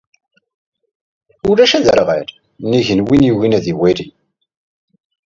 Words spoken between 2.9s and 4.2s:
n win yugin ad iwali.